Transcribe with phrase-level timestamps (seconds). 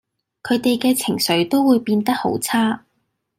[0.41, 2.85] 佢哋嘅情緒都會變得好差